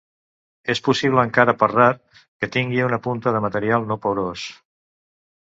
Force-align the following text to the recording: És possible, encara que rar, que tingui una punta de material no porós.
És 0.73 0.79
possible, 0.87 1.25
encara 1.29 1.53
que 1.59 1.69
rar, 1.73 1.89
que 2.45 2.49
tingui 2.57 2.81
una 2.87 2.99
punta 3.09 3.35
de 3.37 3.43
material 3.49 3.87
no 3.93 4.01
porós. 4.09 4.49